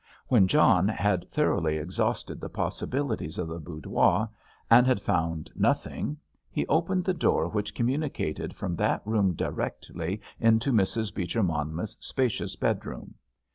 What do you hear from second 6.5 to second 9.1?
opened the door which communicated from that